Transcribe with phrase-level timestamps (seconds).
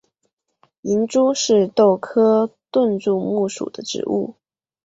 [0.81, 4.33] 银珠是豆科盾柱木属的植物。